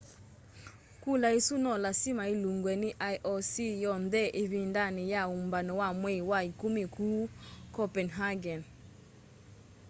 [1.03, 3.51] kula isu no lasima ilungwe ni ioc
[3.83, 7.23] yonthe ivindani ya umbano wa mwei wa ikumi kuu
[7.75, 8.61] copenhagen